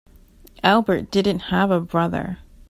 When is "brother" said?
1.79-2.39